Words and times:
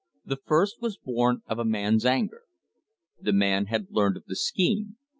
The 0.25 0.37
first 0.47 0.81
was 0.81 0.97
born 0.97 1.43
of 1.45 1.59
a 1.59 1.63
man's 1.63 2.07
anger. 2.07 2.41
The 3.21 3.33
man 3.33 3.67
had 3.67 3.91
learned 3.91 4.17
of 4.17 4.25
the 4.25 4.35
scheme. 4.35 4.97